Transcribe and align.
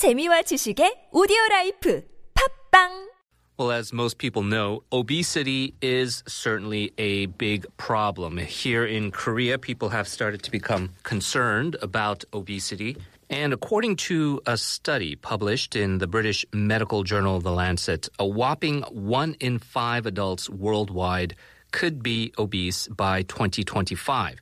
재미와 0.00 0.48
지식의 0.48 1.10
오디오 1.12 1.36
라이프 1.50 2.02
팝빵 2.32 3.10
Well, 3.58 3.70
as 3.70 3.92
most 3.92 4.16
people 4.16 4.42
know, 4.42 4.82
obesity 4.90 5.74
is 5.82 6.24
certainly 6.26 6.94
a 6.96 7.26
big 7.26 7.66
problem. 7.76 8.38
Here 8.38 8.86
in 8.86 9.10
Korea, 9.10 9.58
people 9.58 9.90
have 9.90 10.08
started 10.08 10.42
to 10.44 10.50
become 10.50 10.94
concerned 11.02 11.76
about 11.82 12.24
obesity. 12.32 12.96
And 13.28 13.52
according 13.52 13.96
to 14.08 14.40
a 14.46 14.56
study 14.56 15.16
published 15.16 15.76
in 15.76 15.98
the 15.98 16.06
British 16.06 16.46
medical 16.54 17.04
journal 17.04 17.38
The 17.38 17.52
Lancet, 17.52 18.08
a 18.18 18.24
whopping 18.24 18.80
one 18.88 19.36
in 19.38 19.58
five 19.58 20.06
adults 20.06 20.48
worldwide 20.48 21.36
could 21.72 22.02
be 22.02 22.32
obese 22.38 22.88
by 22.88 23.20
2025. 23.28 24.40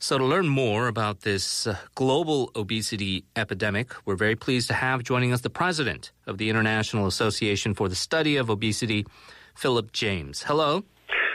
So, 0.00 0.16
to 0.16 0.24
learn 0.24 0.46
more 0.46 0.86
about 0.86 1.22
this 1.22 1.66
uh, 1.66 1.76
global 1.96 2.52
obesity 2.54 3.24
epidemic, 3.34 3.90
we're 4.04 4.14
very 4.14 4.36
pleased 4.36 4.68
to 4.68 4.74
have 4.74 5.02
joining 5.02 5.32
us 5.32 5.40
the 5.40 5.50
president 5.50 6.12
of 6.24 6.38
the 6.38 6.48
International 6.50 7.08
Association 7.08 7.74
for 7.74 7.88
the 7.88 7.96
Study 7.96 8.36
of 8.36 8.48
Obesity, 8.48 9.06
Philip 9.56 9.90
James. 9.90 10.44
Hello. 10.44 10.84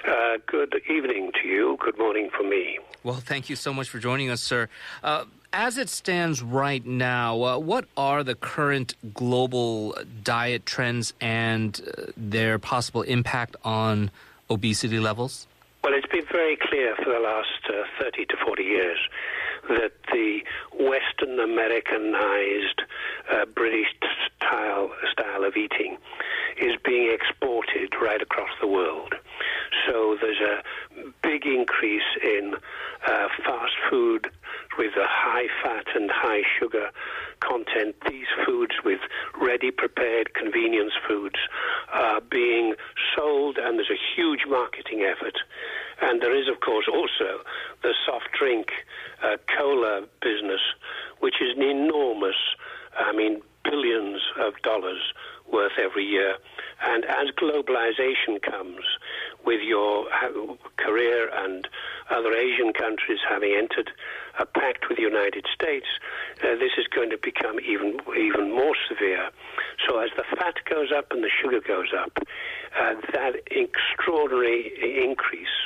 Uh, 0.07 0.37
good 0.47 0.81
evening 0.89 1.31
to 1.41 1.47
you. 1.49 1.77
Good 1.81 1.97
morning 1.97 2.29
for 2.35 2.43
me. 2.43 2.79
Well, 3.03 3.15
thank 3.15 3.49
you 3.49 3.57
so 3.57 3.73
much 3.73 3.89
for 3.89 3.99
joining 3.99 4.29
us, 4.29 4.41
sir. 4.41 4.69
Uh, 5.03 5.25
as 5.51 5.77
it 5.77 5.89
stands 5.89 6.41
right 6.41 6.85
now, 6.85 7.43
uh, 7.43 7.57
what 7.57 7.83
are 7.97 8.23
the 8.23 8.33
current 8.33 8.95
global 9.13 9.93
diet 10.23 10.65
trends 10.65 11.13
and 11.19 11.81
uh, 11.85 12.11
their 12.15 12.59
possible 12.59 13.01
impact 13.01 13.57
on 13.65 14.09
obesity 14.49 15.01
levels? 15.01 15.47
Been 16.13 16.25
very 16.31 16.55
clear 16.55 16.95
for 16.97 17.11
the 17.11 17.19
last 17.19 17.47
uh, 17.67 17.85
30 17.99 18.25
to 18.27 18.37
40 18.45 18.61
years 18.61 18.99
that 19.67 19.93
the 20.11 20.41
Western 20.79 21.39
Americanized 21.39 22.83
uh, 23.31 23.45
British 23.45 23.87
style, 24.37 24.91
style 25.11 25.43
of 25.43 25.57
eating 25.57 25.97
is 26.57 26.75
being 26.85 27.11
exported 27.11 27.95
right 27.99 28.21
across 28.21 28.51
the 28.61 28.67
world. 28.67 29.15
So 29.87 30.15
there's 30.21 30.39
a 30.39 30.61
big 31.23 31.47
increase 31.47 32.03
in 32.23 32.53
uh, 33.07 33.27
fast 33.43 33.73
food 33.89 34.29
with 34.77 34.95
a 34.95 35.07
high 35.07 35.47
fat 35.63 35.87
and 35.95 36.11
high 36.11 36.43
sugar 36.59 36.91
content. 37.39 37.95
These 38.07 38.27
foods 38.45 38.75
with 38.85 38.99
ready 39.41 39.71
prepared 39.71 40.35
convenience 40.35 40.93
foods 41.07 41.39
are 41.93 42.21
being 42.21 42.75
sold, 43.15 43.57
and 43.57 43.77
there's 43.77 43.91
a 43.91 44.01
huge 44.15 44.41
marketing 44.47 45.01
effort. 45.01 45.37
And 46.01 46.21
there 46.21 46.35
is, 46.35 46.47
of 46.49 46.59
course, 46.59 46.87
also 46.91 47.43
the 47.81 47.93
soft 48.05 48.29
drink 48.37 48.67
uh, 49.23 49.37
cola 49.55 50.07
business, 50.21 50.61
which 51.19 51.35
is 51.41 51.55
an 51.55 51.63
enormous, 51.63 52.35
I 52.97 53.13
mean, 53.13 53.41
billions 53.63 54.21
of 54.39 54.53
dollars 54.63 55.13
worth 55.51 55.77
every 55.81 56.05
year. 56.05 56.35
And 56.81 57.05
as 57.05 57.29
globalization 57.39 58.41
comes, 58.41 58.83
with 59.45 59.61
your 59.61 60.07
Korea 60.77 61.27
and 61.45 61.67
other 62.13 62.33
Asian 62.33 62.73
countries 62.73 63.19
having 63.27 63.53
entered 63.57 63.91
a 64.39 64.45
pact 64.45 64.87
with 64.87 64.97
the 64.97 65.03
United 65.03 65.45
States, 65.53 65.87
uh, 66.43 66.55
this 66.55 66.71
is 66.77 66.87
going 66.87 67.09
to 67.09 67.17
become 67.17 67.59
even 67.59 67.97
even 68.17 68.51
more 68.51 68.75
severe. 68.87 69.29
So 69.87 69.99
as 69.99 70.09
the 70.15 70.23
fat 70.37 70.55
goes 70.69 70.91
up 70.95 71.11
and 71.11 71.23
the 71.23 71.29
sugar 71.29 71.59
goes 71.59 71.89
up, 71.97 72.17
uh, 72.79 72.95
that 73.13 73.41
extraordinary 73.51 74.71
increase 75.03 75.57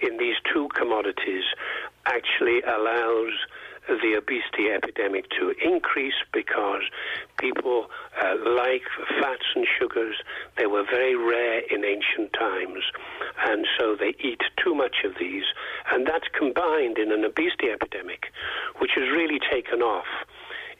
in 0.00 0.16
these 0.18 0.36
two 0.52 0.68
commodities 0.74 1.44
actually 2.06 2.62
allows 2.62 3.32
the 3.88 4.14
obesity 4.16 4.70
epidemic 4.74 5.28
to 5.30 5.54
increase 5.62 6.14
because 6.32 6.82
people 7.38 7.86
uh, 8.22 8.34
like 8.46 8.82
fats 9.20 9.44
and 9.54 9.66
sugars. 9.78 10.16
They 10.56 10.66
were 10.66 10.84
very 10.84 11.16
rare 11.16 11.60
in 11.70 11.84
ancient 11.84 12.32
times, 12.32 12.84
and 13.46 13.66
so 13.78 13.96
they 13.96 14.14
eat 14.22 14.40
too 14.62 14.74
much 14.74 15.04
of 15.04 15.14
these, 15.18 15.44
and 15.92 16.06
that's 16.06 16.28
combined 16.36 16.98
in 16.98 17.12
an 17.12 17.24
obesity 17.24 17.70
epidemic, 17.72 18.26
which 18.78 18.92
has 18.94 19.08
really 19.10 19.40
taken 19.50 19.82
off 19.82 20.06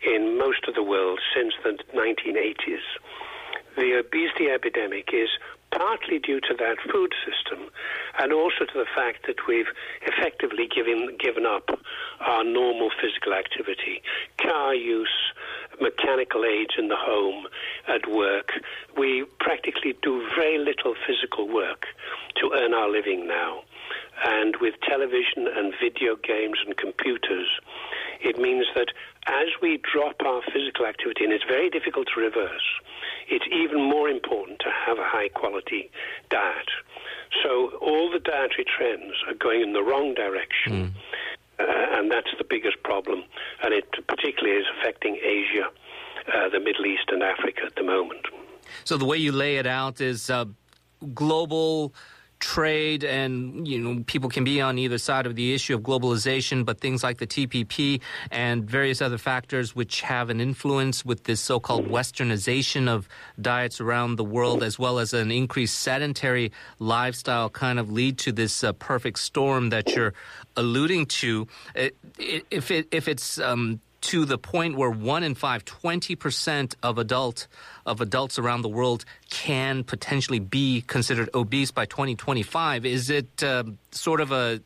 in 0.03 0.39
most 0.39 0.67
of 0.69 0.75
the 0.75 0.83
world 0.83 1.21
since 1.35 1.55
the 1.63 1.77
1980s. 1.95 2.85
The 3.77 3.99
obesity 4.01 4.49
epidemic 4.51 5.11
is 5.13 5.29
partly 5.81 6.19
due 6.19 6.41
to 6.41 6.55
that 6.59 6.77
food 6.93 7.13
system 7.25 7.71
and 8.19 8.33
also 8.35 8.67
to 8.67 8.77
the 8.77 8.91
fact 8.95 9.27
that 9.27 9.49
we've 9.49 9.73
effectively 10.03 10.69
given, 10.69 11.17
given 11.19 11.47
up 11.47 11.71
our 12.21 12.45
normal 12.45 12.91
physical 13.01 13.33
activity, 13.33 14.03
car 14.43 14.75
use, 14.75 15.33
mechanical 15.81 16.45
aids 16.45 16.75
in 16.77 16.89
the 16.89 16.97
home, 16.99 17.47
at 17.89 18.07
work. 18.11 18.53
We 18.99 19.25
practically 19.41 19.97
do 20.03 20.29
very 20.37 20.59
little 20.59 20.95
physical 21.07 21.49
work 21.49 21.87
to 22.37 22.51
earn 22.53 22.75
our 22.75 22.91
living 22.91 23.27
now. 23.27 23.63
And 24.27 24.57
with 24.61 24.75
television 24.87 25.49
and 25.49 25.73
video 25.81 26.15
games 26.17 26.59
and 26.67 26.77
computers, 26.77 27.49
it 28.23 28.39
means 28.39 28.67
that 28.75 28.89
as 29.27 29.49
we 29.63 29.81
drop 29.93 30.17
our 30.25 30.43
physical 30.53 30.87
activity, 30.87 31.25
and 31.25 31.33
it's 31.33 31.45
very 31.45 31.71
difficult 31.71 32.09
to 32.15 32.21
reverse, 32.21 32.69
it's 33.29 33.45
even 33.53 33.81
more 33.81 34.09
important 34.09 34.61
to 34.61 34.71
have 34.87 34.99
a 34.99 35.05
high 35.05 35.29
quality 35.29 35.91
diet. 36.31 36.71
So 37.43 37.73
all 37.81 38.11
the 38.11 38.19
dietary 38.19 38.65
trends 38.65 39.15
are 39.29 39.35
going 39.35 39.63
in 39.63 39.73
the 39.73 39.83
wrong 39.83 40.15
direction. 40.15 40.73
Mm. 40.73 40.93
Uh, 41.61 41.99
and 41.99 42.11
that's 42.11 42.31
the 42.39 42.45
biggest 42.45 42.83
problem, 42.83 43.23
and 43.63 43.75
it 43.75 43.85
particularly 44.07 44.59
is 44.59 44.67
affecting 44.79 45.17
Asia, 45.23 45.69
uh, 46.33 46.49
the 46.49 46.59
Middle 46.59 46.87
East, 46.87 47.05
and 47.09 47.23
Africa 47.23 47.63
at 47.67 47.75
the 47.77 47.83
moment. 47.83 48.27
So 48.85 48.97
the 48.97 49.05
way 49.05 49.19
you 49.19 49.31
lay 49.31 49.57
it 49.57 49.67
out 49.67 50.01
is 50.01 50.31
uh, 50.31 50.47
global 51.15 51.93
trade 52.41 53.05
and 53.05 53.69
you 53.69 53.79
know 53.79 54.03
people 54.07 54.29
can 54.29 54.45
be 54.45 54.61
on 54.61 54.79
either 54.79 54.99
side 54.99 55.27
of 55.27 55.37
the 55.37 55.55
issue 55.55 55.75
of 55.75 55.83
globalization 55.83 56.65
but 56.65 56.81
things 56.81 57.05
like 57.05 57.19
the 57.19 57.27
TPP 57.27 58.01
and 58.31 58.65
various 58.65 59.01
other 59.01 59.19
factors 59.19 59.77
which 59.77 60.01
have 60.01 60.31
an 60.31 60.41
influence 60.41 61.05
with 61.05 61.25
this 61.25 61.41
so-called 61.41 61.87
westernization 61.87 62.89
of 62.89 63.09
diets 63.41 63.81
around 63.81 64.17
the 64.17 64.25
world 64.25 64.63
as 64.63 64.79
well 64.79 64.99
as 64.99 65.13
an 65.13 65.31
increased 65.31 65.79
sedentary 65.79 66.51
lifestyle 66.79 67.49
kind 67.51 67.79
of 67.79 67.91
lead 67.91 68.19
to 68.19 68.33
this 68.33 68.65
uh, 68.65 68.73
perfect 68.73 69.19
storm 69.19 69.71
that 69.71 69.95
you're 69.95 70.15
alluding 70.57 71.07
to. 71.07 71.47
If 71.75 72.71
it 72.71 72.89
if 72.91 73.09
it's 73.09 73.39
um, 73.39 73.81
to 74.03 74.25
the 74.25 74.39
point 74.39 74.77
where 74.77 74.91
one 74.91 75.23
in 75.23 75.35
five, 75.35 75.65
20% 75.65 76.75
of 76.83 76.99
adult 76.99 77.47
of 77.87 78.01
adults 78.01 78.39
around 78.39 78.63
the 78.63 78.69
world 78.69 79.05
can 79.31 79.85
potentially 79.85 80.39
be 80.39 80.83
considered 80.87 81.29
obese 81.35 81.71
by 81.71 81.87
2025. 81.87 82.87
Is 82.87 83.11
it 83.11 83.43
uh, 83.43 83.65
sort 83.91 84.21
of 84.21 84.33
a 84.33 84.61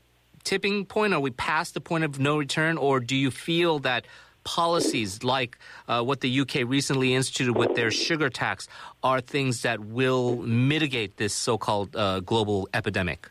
tipping 0.44 0.84
point? 0.84 1.14
Are 1.14 1.20
we 1.20 1.30
past 1.30 1.74
the 1.74 1.80
point 1.80 2.04
of 2.04 2.18
no 2.18 2.38
return, 2.38 2.76
or 2.76 3.00
do 3.00 3.16
you 3.16 3.30
feel 3.30 3.78
that 3.80 4.06
policies 4.44 5.24
like 5.24 5.58
uh, 5.88 6.02
what 6.02 6.20
the 6.20 6.40
UK 6.40 6.56
recently 6.66 7.14
instituted 7.14 7.54
with 7.54 7.74
their 7.74 7.90
sugar 7.90 8.28
tax 8.28 8.68
are 9.02 9.20
things 9.20 9.62
that 9.62 9.80
will 9.80 10.36
mitigate 10.36 11.16
this 11.16 11.34
so-called 11.34 11.96
uh, 11.96 12.20
global 12.20 12.68
epidemic? 12.74 13.30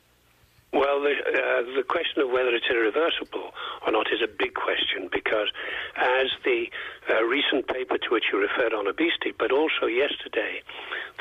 Well, 0.74 1.02
the, 1.02 1.14
uh, 1.14 1.76
the 1.76 1.84
question 1.88 2.24
of 2.24 2.32
whether 2.32 2.50
it's 2.50 2.66
irreversible 2.68 3.54
or 3.86 3.92
not 3.92 4.08
is 4.12 4.24
a 4.24 4.28
big 4.28 4.56
question 4.56 5.08
because, 5.12 5.50
as 5.96 6.32
the 6.44 6.66
uh, 7.08 7.24
recent 7.26 7.68
paper 7.68 8.00
to 8.00 8.10
which 8.10 8.26
you 8.34 8.42
referred 8.42 8.74
on 8.74 8.88
obesity, 8.88 9.34
but 9.38 9.52
also 9.52 9.86
yesterday, 9.86 10.64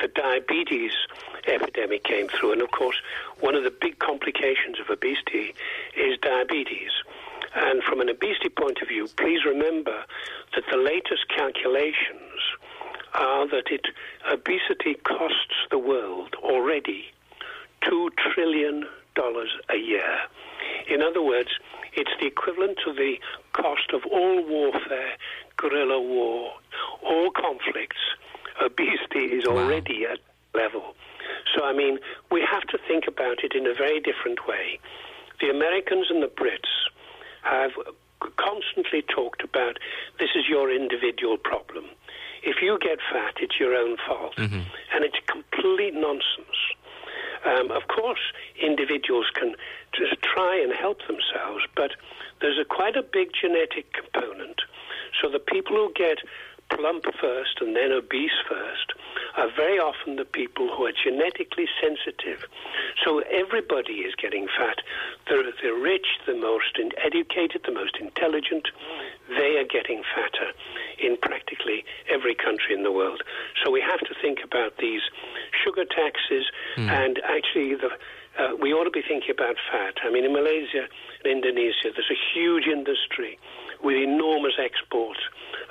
the 0.01 0.07
diabetes 0.07 0.93
epidemic 1.45 2.03
came 2.03 2.29
through. 2.29 2.53
And 2.53 2.63
of 2.63 2.71
course, 2.71 2.97
one 3.41 3.53
of 3.53 3.63
the 3.63 3.69
big 3.69 3.99
complications 3.99 4.79
of 4.79 4.89
obesity 4.89 5.53
is 5.95 6.17
diabetes. 6.19 6.89
And 7.53 7.83
from 7.83 8.01
an 8.01 8.09
obesity 8.09 8.49
point 8.49 8.79
of 8.81 8.87
view, 8.87 9.07
please 9.17 9.45
remember 9.45 10.03
that 10.55 10.63
the 10.71 10.77
latest 10.77 11.29
calculations 11.29 12.41
are 13.13 13.47
that 13.49 13.69
it, 13.69 13.85
obesity 14.31 14.95
costs 15.03 15.53
the 15.69 15.77
world 15.77 16.33
already 16.41 17.05
$2 17.83 18.09
trillion 18.33 18.87
a 19.17 19.77
year. 19.77 20.19
In 20.87 21.01
other 21.01 21.21
words, 21.21 21.49
it's 21.93 22.11
the 22.19 22.27
equivalent 22.27 22.79
to 22.85 22.93
the 22.93 23.15
cost 23.53 23.91
of 23.93 24.01
all 24.11 24.43
warfare, 24.45 25.13
guerrilla 25.57 26.01
war, 26.01 26.53
all 27.03 27.31
conflicts. 27.31 28.01
Obesity 28.61 29.35
is 29.35 29.45
already 29.45 30.05
wow. 30.05 30.13
at 30.13 30.19
level. 30.53 30.95
So, 31.55 31.63
I 31.63 31.73
mean, 31.73 31.99
we 32.31 32.45
have 32.49 32.63
to 32.63 32.77
think 32.87 33.05
about 33.07 33.43
it 33.43 33.53
in 33.53 33.67
a 33.67 33.73
very 33.73 33.99
different 33.99 34.47
way. 34.47 34.79
The 35.39 35.49
Americans 35.49 36.07
and 36.09 36.21
the 36.21 36.27
Brits 36.27 36.71
have 37.43 37.71
constantly 38.37 39.01
talked 39.01 39.43
about 39.43 39.77
this 40.19 40.29
is 40.35 40.47
your 40.47 40.71
individual 40.71 41.37
problem. 41.37 41.85
If 42.43 42.61
you 42.61 42.77
get 42.79 42.99
fat, 43.11 43.35
it's 43.39 43.59
your 43.59 43.75
own 43.75 43.97
fault. 44.07 44.35
Mm-hmm. 44.37 44.61
And 44.93 45.03
it's 45.03 45.17
complete 45.27 45.93
nonsense. 45.93 46.57
Um, 47.45 47.71
of 47.71 47.87
course, 47.87 48.21
individuals 48.61 49.27
can 49.33 49.55
try 50.21 50.59
and 50.59 50.73
help 50.73 50.99
themselves, 51.07 51.65
but 51.75 51.91
there's 52.41 52.59
a 52.59 52.65
quite 52.65 52.95
a 52.95 53.03
big 53.03 53.29
genetic 53.39 53.91
component. 53.93 54.61
So 55.21 55.29
the 55.29 55.39
people 55.39 55.75
who 55.75 55.91
get 55.93 56.19
plump 56.69 57.05
first 57.19 57.59
and 57.61 57.75
then 57.75 57.91
obese 57.91 58.37
first 58.49 58.93
are 59.37 59.49
very 59.55 59.79
often 59.79 60.15
the 60.15 60.25
people 60.25 60.73
who 60.75 60.85
are 60.85 60.91
genetically 60.91 61.67
sensitive. 61.81 62.45
So 63.03 63.19
everybody 63.19 64.05
is 64.05 64.15
getting 64.15 64.47
fat. 64.47 64.79
The, 65.27 65.51
the 65.61 65.73
rich, 65.73 66.05
the 66.25 66.35
most 66.35 66.77
educated, 67.03 67.61
the 67.65 67.73
most 67.73 67.97
intelligent, 67.99 68.67
they 69.29 69.57
are 69.57 69.65
getting 69.65 70.03
fatter 70.15 70.51
in 70.99 71.17
practically 71.17 71.83
every 72.09 72.35
country 72.35 72.73
in 72.73 72.83
the 72.83 72.91
world. 72.91 73.21
So 73.63 73.71
we 73.71 73.81
have 73.81 73.99
to 74.01 74.13
think 74.21 74.39
about 74.43 74.77
these 74.77 75.01
sugar 75.63 75.85
taxes 75.85 76.45
mm. 76.77 76.89
and 76.89 77.19
actually 77.23 77.75
the 77.75 77.89
uh, 78.37 78.55
we 78.59 78.73
ought 78.73 78.85
to 78.85 78.89
be 78.89 79.03
thinking 79.07 79.29
about 79.29 79.55
fat. 79.71 79.93
I 80.03 80.09
mean, 80.09 80.25
in 80.25 80.33
Malaysia 80.33 80.89
and 81.23 81.31
Indonesia, 81.31 81.93
there's 81.93 82.09
a 82.09 82.21
huge 82.33 82.65
industry 82.65 83.37
with 83.83 83.95
enormous 83.95 84.53
exports 84.57 85.19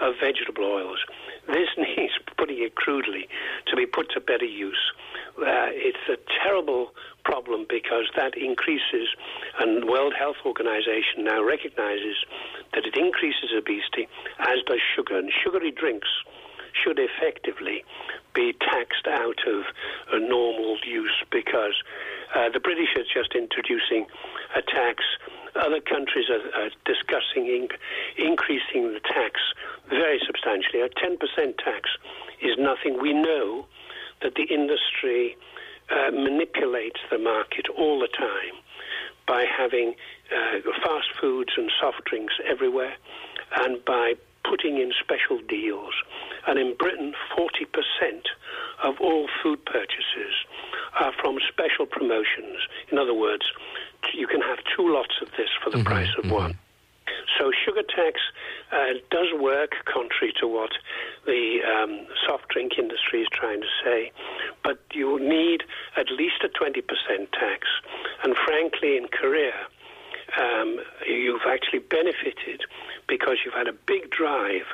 of 0.00 0.14
vegetable 0.22 0.64
oils. 0.64 1.00
This 1.48 1.68
needs, 1.76 2.12
putting 2.38 2.62
it 2.62 2.74
crudely, 2.76 3.26
to 3.66 3.76
be 3.76 3.86
put 3.86 4.10
to 4.12 4.20
better 4.20 4.44
use. 4.44 4.92
Uh, 5.38 5.74
it's 5.74 6.06
a 6.08 6.16
terrible 6.44 6.94
problem 7.24 7.66
because 7.68 8.06
that 8.16 8.36
increases, 8.36 9.08
and 9.58 9.88
World 9.88 10.14
Health 10.16 10.36
Organization 10.44 11.24
now 11.24 11.42
recognizes 11.42 12.16
that 12.74 12.84
it 12.86 12.96
increases 12.96 13.50
obesity, 13.56 14.06
as 14.38 14.62
does 14.66 14.80
sugar. 14.94 15.18
And 15.18 15.32
sugary 15.42 15.72
drinks 15.72 16.08
should 16.72 16.98
effectively 16.98 17.84
be 18.34 18.54
taxed 18.60 19.06
out 19.06 19.38
of 19.46 19.64
a 20.12 20.18
normal 20.18 20.76
use 20.86 21.22
because 21.30 21.74
uh, 22.34 22.48
the 22.52 22.60
British 22.60 22.96
are 22.96 23.04
just 23.04 23.34
introducing 23.34 24.06
a 24.56 24.62
tax 24.62 25.04
other 25.54 25.80
countries 25.80 26.26
are, 26.30 26.62
are 26.62 26.70
discussing 26.84 27.46
in, 27.46 27.68
increasing 28.16 28.92
the 28.92 29.00
tax 29.00 29.40
very 29.88 30.20
substantially. 30.24 30.80
A 30.80 30.88
10% 30.88 31.18
tax 31.58 31.90
is 32.40 32.56
nothing. 32.58 33.00
We 33.00 33.12
know 33.12 33.66
that 34.22 34.34
the 34.34 34.44
industry 34.44 35.36
uh, 35.90 36.10
manipulates 36.10 37.00
the 37.10 37.18
market 37.18 37.66
all 37.76 38.00
the 38.00 38.08
time 38.08 38.62
by 39.26 39.44
having 39.44 39.94
uh, 40.34 40.60
fast 40.82 41.08
foods 41.20 41.52
and 41.56 41.70
soft 41.80 42.04
drinks 42.04 42.34
everywhere 42.48 42.94
and 43.56 43.84
by 43.84 44.14
putting 44.44 44.78
in 44.78 44.92
special 45.00 45.38
deals. 45.48 45.94
And 46.46 46.58
in 46.58 46.74
Britain, 46.76 47.14
40% 47.36 47.66
of 48.82 49.00
all 49.00 49.28
food 49.42 49.64
purchases 49.64 50.34
are 51.00 51.12
from 51.20 51.38
special 51.48 51.86
promotions. 51.86 52.58
In 52.90 52.98
other 52.98 53.14
words, 53.14 53.44
you 54.14 54.26
can 54.26 54.40
have 54.40 54.58
two 54.76 54.92
lots 54.92 55.14
of 55.22 55.28
this 55.36 55.48
for 55.62 55.70
the 55.70 55.78
mm-hmm, 55.78 55.86
price 55.86 56.10
of 56.18 56.24
mm-hmm. 56.24 56.34
one. 56.34 56.58
So 57.38 57.50
sugar 57.64 57.82
tax 57.82 58.20
uh, 58.72 58.98
does 59.10 59.28
work, 59.38 59.72
contrary 59.84 60.32
to 60.40 60.46
what 60.46 60.70
the 61.26 61.60
um, 61.62 62.06
soft 62.26 62.48
drink 62.48 62.72
industry 62.78 63.22
is 63.22 63.28
trying 63.32 63.60
to 63.60 63.66
say. 63.84 64.12
But 64.62 64.80
you 64.92 65.18
need 65.18 65.62
at 65.96 66.10
least 66.10 66.44
a 66.44 66.48
20% 66.48 66.82
tax. 67.32 67.68
And 68.22 68.36
frankly, 68.44 68.96
in 68.96 69.08
Korea, 69.08 69.54
um, 70.38 70.78
you've 71.06 71.42
actually 71.48 71.80
benefited 71.80 72.62
because 73.08 73.38
you've 73.44 73.54
had 73.54 73.68
a 73.68 73.72
big 73.72 74.10
drive 74.10 74.66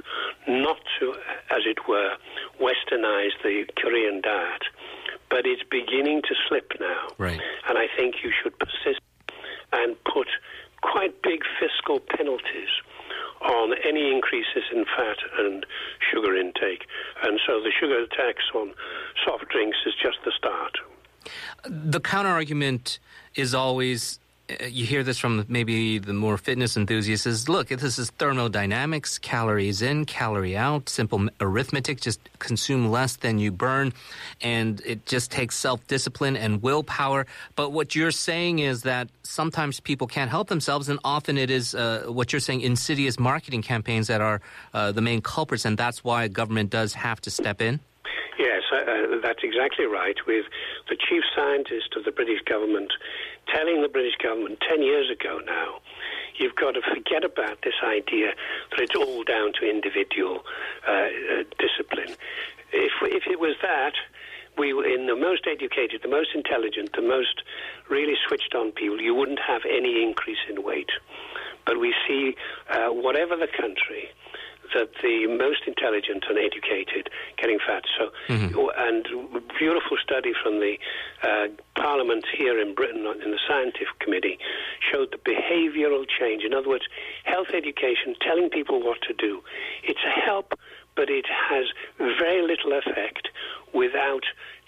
not 0.47 0.79
to, 0.99 1.15
as 1.51 1.63
it 1.67 1.89
were, 1.89 2.15
westernize 2.61 3.33
the 3.43 3.65
Korean 3.77 4.21
diet. 4.21 4.63
But 5.31 5.45
it's 5.45 5.63
beginning 5.71 6.23
to 6.23 6.35
slip 6.49 6.73
now. 6.81 7.09
Right. 7.19 7.41
And 7.69 7.79
I 7.79 7.87
think 7.97 8.17
you 8.23 8.33
should 8.43 8.59
persist 8.59 9.01
and 9.73 9.97
put 10.05 10.29
quite 10.83 11.21
big 11.23 11.43
fiscal 11.61 12.01
penalties 12.01 12.69
on 13.43 13.75
any 13.85 14.13
increases 14.13 14.65
in 14.73 14.85
fat 14.85 15.19
and 15.39 15.65
sugar 16.11 16.37
intake. 16.37 16.87
And 17.23 17.39
so 17.47 17.61
the 17.61 17.71
sugar 17.79 18.07
tax 18.07 18.43
on 18.55 18.73
soft 19.25 19.49
drinks 19.49 19.79
is 19.87 19.95
just 20.03 20.19
the 20.25 20.33
start. 20.37 20.77
The 21.65 22.01
counter 22.01 22.31
argument 22.31 22.99
is 23.35 23.55
always 23.55 24.19
you 24.69 24.87
hear 24.87 25.03
this 25.03 25.19
from 25.19 25.45
maybe 25.49 25.99
the 25.99 26.13
more 26.13 26.39
fitness 26.39 26.77
enthusiasts 26.77 27.27
is 27.27 27.49
look 27.49 27.69
this 27.69 27.99
is 27.99 28.11
thermodynamics 28.13 29.19
calories 29.19 29.83
in 29.83 30.05
calorie 30.05 30.57
out 30.57 30.89
simple 30.89 31.29
arithmetic 31.41 32.01
just 32.01 32.21
consume 32.39 32.91
less 32.91 33.17
than 33.17 33.39
you 33.39 33.51
burn 33.51 33.93
and 34.41 34.81
it 34.85 35.05
just 35.07 35.31
takes 35.31 35.57
self-discipline 35.57 36.37
and 36.37 36.63
willpower. 36.63 37.27
But 37.57 37.71
what 37.71 37.95
you're 37.95 38.11
saying 38.11 38.61
is 38.61 38.83
that 38.83 39.09
sometimes 39.23 39.81
people 39.81 40.07
can't 40.07 40.31
help 40.31 40.49
themselves 40.49 40.89
and 40.89 40.99
often 41.05 41.39
it 41.39 41.51
is 41.51 41.75
uh, 41.75 42.05
what 42.07 42.33
you're 42.33 42.41
saying 42.41 42.61
insidious 42.63 43.19
marketing 43.19 43.63
campaigns 43.63 44.07
that 44.07 44.21
are 44.21 44.41
uh, 44.75 44.93
the 44.93 45.03
main 45.03 45.21
culprits 45.21 45.65
and 45.65 45.77
that's 45.77 46.05
why 46.05 46.29
government 46.29 46.71
does 46.71 46.95
have 46.95 47.21
to 47.23 47.31
step 47.31 47.61
in 47.61 47.81
Yes, 48.39 48.63
uh, 48.73 48.77
uh, 48.77 49.21
that's 49.21 49.43
exactly 49.43 49.87
right. 49.87 50.17
With 50.27 50.47
the 50.89 50.97
chief 50.97 51.23
scientist 51.35 51.97
of 51.97 52.05
the 52.05 52.13
British 52.13 52.41
government 52.43 52.93
telling 53.53 53.83
the 53.83 53.89
British 53.89 54.15
government 54.23 54.63
10 54.69 54.81
years 54.83 55.11
ago 55.11 55.41
now, 55.45 55.81
you've 56.37 56.55
got 56.55 56.73
to 56.73 56.83
forget 56.83 57.25
about 57.25 57.63
this 57.63 57.75
idea 57.83 58.35
that 58.71 58.81
it's 58.81 58.95
all 58.95 59.25
down 59.25 59.53
to 59.55 59.69
individual 59.69 60.45
uh, 60.87 60.93
uh, 60.93 61.09
discipline. 61.59 62.15
If, 62.73 62.93
if 63.03 63.25
it 63.27 63.41
was 63.41 63.57
that, 63.63 63.95
we 64.57 64.73
were 64.73 64.87
in 64.87 65.07
the 65.07 65.17
most 65.17 65.47
educated, 65.51 66.03
the 66.03 66.09
most 66.09 66.31
intelligent, 66.35 66.93
the 66.95 67.03
most 67.03 67.43
really 67.89 68.15
switched 68.27 68.55
on 68.55 68.71
people, 68.71 69.01
you 69.01 69.15
wouldn't 69.15 69.41
have 69.41 69.63
any 69.69 70.03
increase 70.03 70.39
in 70.49 70.63
weight. 70.63 70.91
But 71.67 71.81
we 71.81 71.93
see, 72.07 72.37
uh, 72.71 72.89
whatever 72.89 73.37
the 73.37 73.49
country, 73.49 74.11
that 74.75 74.91
the 75.03 75.27
most 75.27 75.63
intelligent 75.67 76.25
and 76.29 76.39
educated 76.39 77.11
getting 77.37 77.59
fat. 77.59 77.85
So, 77.99 78.11
mm-hmm. 78.29 78.59
and 78.77 79.07
beautiful 79.59 79.97
study 80.03 80.33
from 80.43 80.61
the 80.61 80.77
uh, 81.23 81.49
Parliament 81.77 82.25
here 82.37 82.61
in 82.61 82.75
Britain 82.75 83.07
in 83.25 83.31
the 83.31 83.41
Scientific 83.47 83.99
Committee 84.01 84.39
showed 84.81 85.13
the 85.13 85.19
behavioural 85.19 86.05
change. 86.09 86.45
In 86.45 86.55
other 86.55 86.69
words, 86.69 86.85
health 87.25 87.49
education, 87.55 88.15
telling 88.21 88.51
people 88.51 88.83
what 88.83 89.01
to 89.03 89.15
do. 89.15 89.43
It's 89.83 90.01
a 90.05 90.21
help, 90.21 90.55
but 90.97 91.11
it 91.11 91.27
has 91.27 91.67
very 91.99 92.43
little 92.43 92.73
effect 92.73 93.29
without 93.75 94.25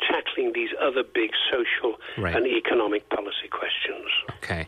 tackling 0.08 0.52
these 0.54 0.70
other 0.80 1.02
big 1.02 1.30
social 1.50 1.96
right. 2.18 2.34
and 2.34 2.46
economic 2.46 3.08
policy 3.10 3.48
questions. 3.50 4.08
Okay. 4.50 4.66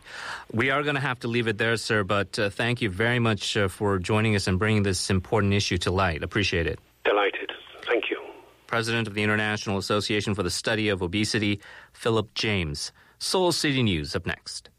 We 0.53 0.69
are 0.69 0.81
going 0.81 0.95
to 0.95 1.01
have 1.01 1.19
to 1.19 1.27
leave 1.27 1.47
it 1.47 1.57
there, 1.57 1.75
sir, 1.75 2.05
but 2.05 2.39
uh, 2.39 2.49
thank 2.49 2.81
you 2.81 2.89
very 2.89 3.19
much 3.19 3.57
uh, 3.57 3.67
for 3.67 3.99
joining 3.99 4.33
us 4.33 4.47
and 4.47 4.57
bringing 4.57 4.83
this 4.83 5.09
important 5.09 5.53
issue 5.53 5.77
to 5.79 5.91
light. 5.91 6.23
Appreciate 6.23 6.67
it. 6.67 6.79
Delighted. 7.03 7.51
Thank 7.85 8.09
you. 8.09 8.21
President 8.65 9.09
of 9.09 9.13
the 9.13 9.23
International 9.23 9.77
Association 9.77 10.35
for 10.35 10.43
the 10.43 10.49
Study 10.49 10.87
of 10.87 11.01
Obesity, 11.01 11.59
Philip 11.91 12.33
James. 12.33 12.93
Seoul 13.19 13.51
City 13.51 13.83
News 13.83 14.15
up 14.15 14.25
next. 14.25 14.69